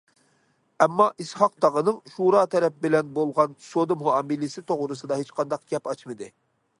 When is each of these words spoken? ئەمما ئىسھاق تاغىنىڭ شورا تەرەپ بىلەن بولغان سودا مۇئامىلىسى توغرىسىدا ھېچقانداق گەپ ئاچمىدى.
ئەمما 0.83 1.05
ئىسھاق 1.23 1.51
تاغىنىڭ 1.65 1.99
شورا 2.15 2.41
تەرەپ 2.55 2.79
بىلەن 2.87 3.11
بولغان 3.19 3.53
سودا 3.67 3.99
مۇئامىلىسى 4.07 4.65
توغرىسىدا 4.73 5.19
ھېچقانداق 5.21 5.69
گەپ 5.75 5.91
ئاچمىدى. 5.93 6.31